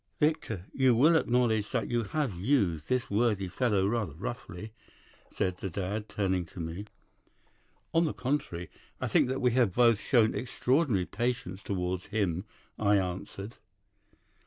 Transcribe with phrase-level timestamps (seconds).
[0.19, 4.73] "'"Victor, you will acknowledge that you have used this worthy fellow rather roughly,"
[5.31, 6.85] said the dad, turning to me.
[7.93, 12.45] "'"On the contrary, I think that we have both shown extraordinary patience towards him,"
[12.79, 13.57] I answered.